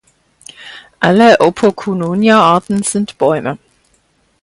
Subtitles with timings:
[0.99, 3.59] Alle "Opocunonia"-Arten sind Bäume.